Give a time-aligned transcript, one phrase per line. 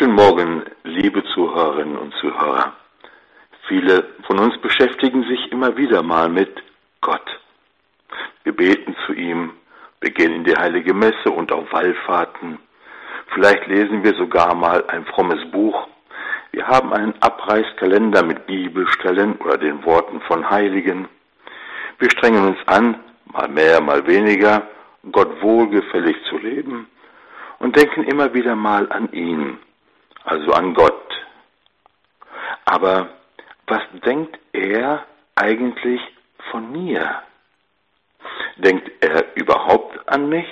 [0.00, 2.72] Guten Morgen, liebe Zuhörerinnen und Zuhörer.
[3.68, 6.50] Viele von uns beschäftigen sich immer wieder mal mit
[7.02, 7.38] Gott.
[8.42, 9.50] Wir beten zu ihm,
[10.00, 12.58] wir gehen in die heilige Messe und auf Wallfahrten.
[13.34, 15.86] Vielleicht lesen wir sogar mal ein frommes Buch.
[16.52, 21.08] Wir haben einen Abreißkalender mit Bibelstellen oder den Worten von Heiligen.
[21.98, 24.66] Wir strengen uns an, mal mehr, mal weniger,
[25.12, 26.86] Gott wohlgefällig zu leben
[27.58, 29.58] und denken immer wieder mal an ihn,
[30.24, 31.26] also an Gott.
[32.64, 33.08] Aber
[33.66, 36.00] was denkt er eigentlich
[36.50, 37.22] von mir?
[38.56, 40.48] Denkt er überhaupt an mich?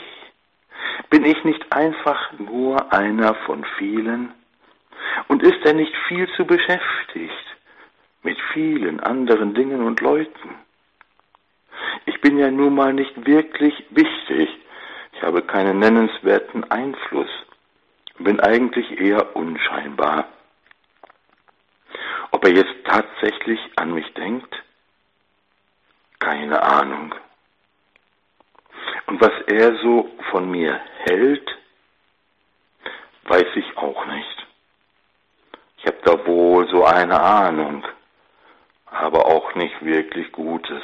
[1.11, 4.33] Bin ich nicht einfach nur einer von vielen?
[5.29, 7.57] Und ist er nicht viel zu beschäftigt
[8.23, 10.55] mit vielen anderen Dingen und Leuten?
[12.07, 14.49] Ich bin ja nun mal nicht wirklich wichtig.
[15.13, 17.31] Ich habe keinen nennenswerten Einfluss
[18.25, 20.27] bin eigentlich eher unscheinbar.
[22.31, 24.63] Ob er jetzt tatsächlich an mich denkt?
[26.19, 27.15] Keine Ahnung.
[29.07, 31.57] Und was er so von mir hält,
[33.25, 34.47] weiß ich auch nicht.
[35.79, 37.85] Ich habe da wohl so eine Ahnung,
[38.87, 40.83] aber auch nicht wirklich Gutes.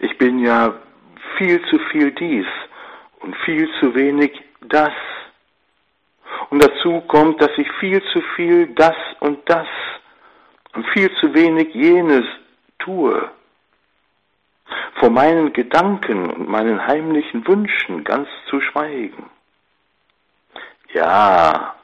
[0.00, 0.74] Ich bin ja
[1.36, 2.46] viel zu viel dies
[3.20, 4.92] und viel zu wenig das.
[6.50, 9.66] Und dazu kommt, dass ich viel zu viel das und das
[10.74, 12.24] und viel zu wenig jenes
[12.78, 13.30] tue.
[14.94, 19.30] Vor meinen Gedanken und meinen heimlichen Wünschen ganz zu schweigen.
[20.92, 21.74] Ja,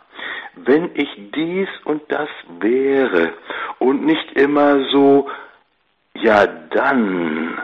[0.55, 2.29] wenn ich dies und das
[2.61, 3.35] wäre
[3.79, 5.29] und nicht immer so,
[6.15, 7.61] ja dann.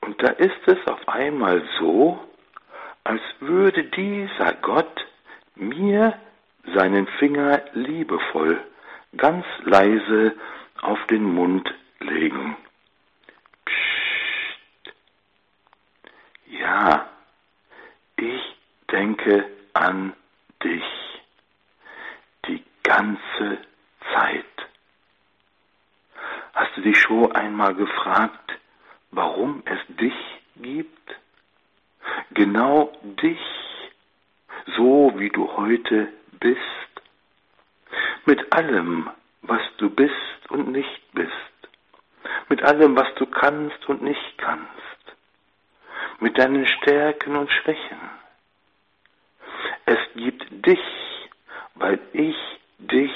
[0.00, 2.18] Und da ist es auf einmal so,
[3.08, 5.06] als würde dieser Gott
[5.54, 6.20] mir
[6.74, 8.62] seinen Finger liebevoll,
[9.16, 10.34] ganz leise
[10.82, 12.54] auf den Mund legen.
[13.64, 14.92] Psst.
[16.48, 17.08] Ja,
[18.16, 18.56] ich
[18.92, 20.12] denke an
[20.62, 20.84] dich
[22.46, 23.56] die ganze
[24.12, 24.44] Zeit.
[26.52, 28.58] Hast du dich schon einmal gefragt,
[29.12, 30.14] warum es dich
[30.56, 30.98] gibt?
[32.30, 33.40] Genau dich,
[34.76, 36.08] so wie du heute
[36.40, 36.58] bist,
[38.26, 39.10] mit allem,
[39.42, 40.14] was du bist
[40.50, 41.32] und nicht bist,
[42.48, 44.68] mit allem, was du kannst und nicht kannst,
[46.20, 47.98] mit deinen Stärken und Schwächen.
[49.86, 50.80] Es gibt dich,
[51.74, 52.36] weil ich
[52.78, 53.12] dich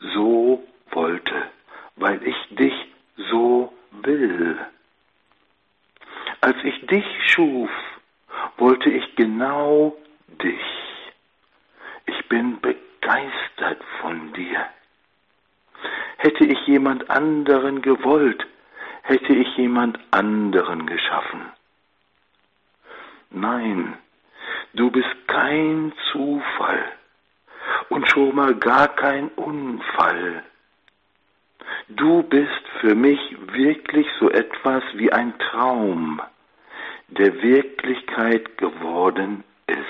[0.00, 1.50] so wollte,
[1.96, 2.74] weil ich dich
[3.16, 4.58] so will.
[6.40, 7.70] Als ich dich schuf,
[8.60, 9.96] wollte ich genau
[10.28, 10.60] dich.
[12.06, 14.66] Ich bin begeistert von dir.
[16.18, 18.46] Hätte ich jemand anderen gewollt,
[19.02, 21.46] hätte ich jemand anderen geschaffen.
[23.30, 23.96] Nein,
[24.74, 26.84] du bist kein Zufall
[27.88, 30.44] und schon mal gar kein Unfall.
[31.88, 33.20] Du bist für mich
[33.52, 36.20] wirklich so etwas wie ein Traum,
[37.10, 39.86] der Wirklichkeit geworden ist.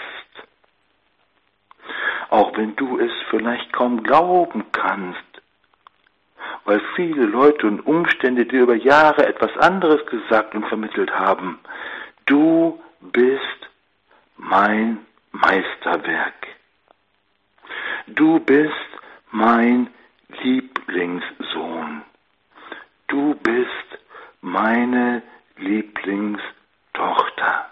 [2.31, 5.19] Auch wenn du es vielleicht kaum glauben kannst,
[6.64, 11.59] weil viele Leute und Umstände dir über Jahre etwas anderes gesagt und vermittelt haben.
[12.26, 13.41] Du bist
[14.36, 14.98] mein
[15.32, 16.47] Meisterwerk.
[18.06, 18.72] Du bist
[19.30, 19.88] mein
[20.42, 22.03] Lieblingssohn.
[23.09, 23.69] Du bist
[24.41, 25.22] meine
[25.56, 26.59] Lieblingssohn.
[27.00, 27.66] Tochter.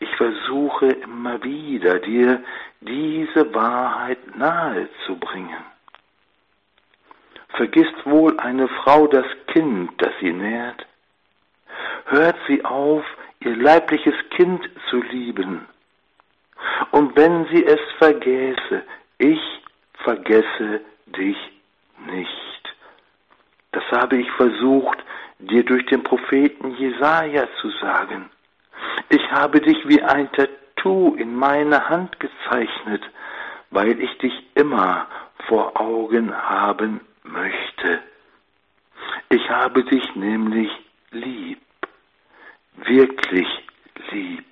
[0.00, 2.42] Ich versuche immer wieder, dir
[2.80, 5.64] diese Wahrheit nahe zu bringen.
[7.50, 10.84] Vergisst wohl eine Frau das Kind, das sie nährt?
[12.06, 13.04] Hört sie auf,
[13.38, 15.68] ihr leibliches Kind zu lieben?
[16.90, 18.82] Und wenn sie es vergäße,
[19.18, 19.40] ich
[20.02, 21.36] vergesse dich
[22.04, 22.74] nicht.
[23.70, 24.98] Das habe ich versucht,
[25.42, 28.30] dir durch den Propheten Jesaja zu sagen.
[29.08, 33.02] Ich habe dich wie ein Tattoo in meine Hand gezeichnet,
[33.70, 35.06] weil ich dich immer
[35.48, 38.00] vor Augen haben möchte.
[39.28, 40.70] Ich habe dich nämlich
[41.10, 41.60] lieb,
[42.76, 43.48] wirklich
[44.10, 44.44] lieb.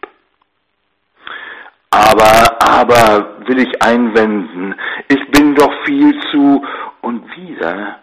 [1.91, 4.75] Aber, aber, will ich einwenden,
[5.09, 6.65] ich bin doch viel zu,
[7.03, 7.99] und wieder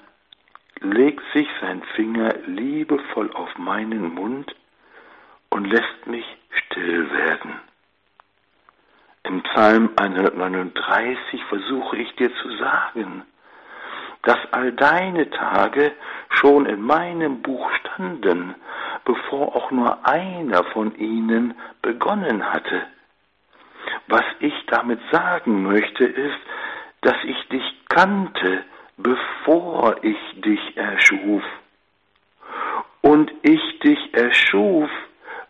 [0.81, 4.55] legt sich sein Finger liebevoll auf meinen Mund
[5.49, 7.59] und lässt mich still werden.
[9.23, 13.23] Im Psalm 139 versuche ich dir zu sagen,
[14.23, 15.91] dass all deine Tage
[16.29, 18.55] schon in meinem Buch standen,
[19.05, 22.83] bevor auch nur einer von ihnen begonnen hatte.
[24.07, 26.39] Was ich damit sagen möchte, ist,
[27.01, 28.63] dass ich dich kannte,
[28.97, 31.43] bevor ich dich erschuf.
[33.01, 34.89] Und ich dich erschuf,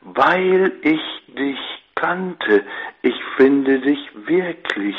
[0.01, 1.59] weil ich dich
[1.95, 2.63] kannte.
[3.01, 4.95] Ich finde dich wirklich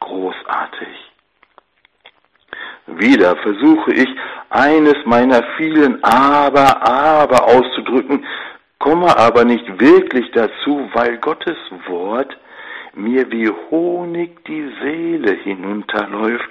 [0.00, 0.88] großartig.
[2.86, 4.08] Wieder versuche ich,
[4.50, 8.26] eines meiner vielen Aber, Aber auszudrücken,
[8.78, 11.56] komme aber nicht wirklich dazu, weil Gottes
[11.86, 12.36] Wort
[12.94, 16.50] mir wie Honig die Seele hinunterläuft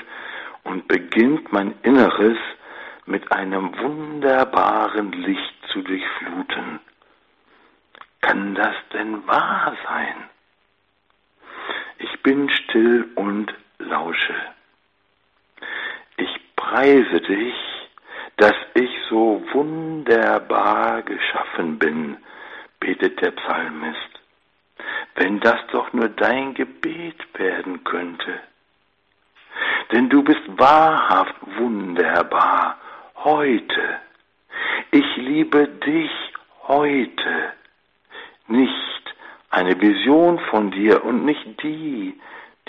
[0.63, 2.38] und beginnt mein Inneres
[3.06, 6.80] mit einem wunderbaren Licht zu durchfluten.
[8.22, 10.30] Kann das denn wahr sein?
[11.98, 14.36] Ich bin still und lausche.
[16.18, 17.56] Ich preise dich,
[18.38, 22.18] dass ich so wunderbar geschaffen bin,
[22.80, 24.00] betet der Psalmist.
[25.16, 28.40] Wenn das doch nur dein Gebet werden könnte.
[29.92, 32.78] Denn du bist wahrhaft wunderbar
[33.16, 34.00] heute.
[34.92, 36.12] Ich liebe dich
[36.68, 37.54] heute.
[38.48, 39.16] Nicht
[39.50, 42.20] eine Vision von dir und nicht die,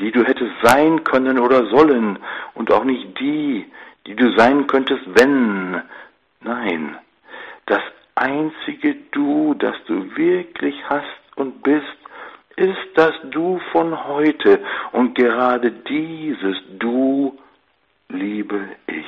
[0.00, 2.18] die du hättest sein können oder sollen
[2.54, 3.70] und auch nicht die,
[4.06, 5.80] die du sein könntest, wenn.
[6.40, 6.98] Nein,
[7.66, 7.82] das
[8.16, 12.01] einzige Du, das du wirklich hast und bist,
[12.56, 14.60] ist das Du von heute
[14.92, 17.38] und gerade dieses Du
[18.08, 19.06] liebe ich.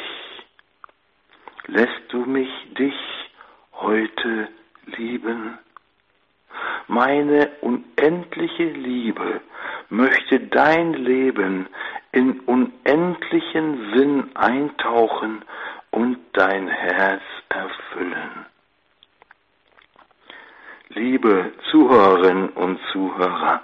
[1.67, 2.95] Lässt du mich dich
[3.73, 4.49] heute
[4.87, 5.59] lieben?
[6.87, 9.41] Meine unendliche Liebe
[9.89, 11.69] möchte dein Leben
[12.13, 15.43] in unendlichen Sinn eintauchen
[15.91, 18.47] und dein Herz erfüllen.
[20.97, 23.63] Liebe Zuhörerinnen und Zuhörer,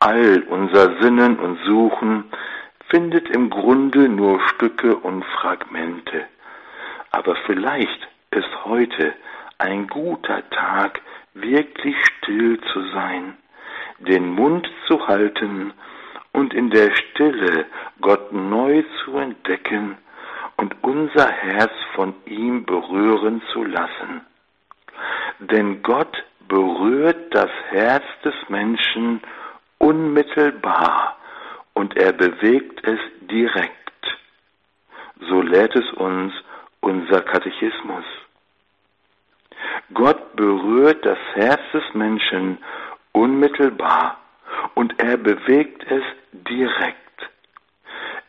[0.00, 2.24] all unser Sinnen und Suchen
[2.88, 6.26] findet im Grunde nur Stücke und Fragmente.
[7.12, 9.14] Aber vielleicht ist heute
[9.58, 11.00] ein guter Tag,
[11.34, 13.36] wirklich still zu sein,
[14.00, 15.72] den Mund zu halten
[16.32, 17.66] und in der Stille
[18.00, 19.96] Gott neu zu entdecken
[20.56, 24.22] und unser Herz von ihm berühren zu lassen.
[25.38, 29.20] Denn Gott berührt das Herz des Menschen
[29.78, 31.16] unmittelbar
[31.74, 33.80] und er bewegt es direkt.
[35.28, 36.32] So lehrt es uns
[36.80, 38.04] unser Katechismus.
[39.92, 42.58] Gott berührt das Herz des Menschen
[43.12, 44.18] unmittelbar
[44.74, 46.02] und er bewegt es
[46.32, 47.30] direkt.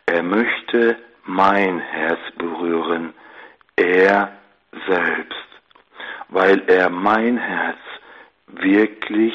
[0.05, 3.13] Er möchte mein Herz berühren,
[3.75, 4.31] er
[4.87, 5.44] selbst
[6.35, 7.79] weil er mein Herz
[8.47, 9.33] wirklich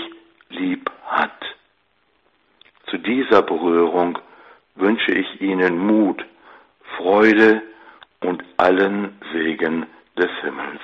[0.50, 1.40] lieb hat.
[2.90, 4.18] Zu dieser Berührung
[4.74, 6.22] wünsche ich Ihnen Mut,
[6.98, 7.62] Freude
[8.20, 9.86] und allen Segen
[10.18, 10.82] des Himmels.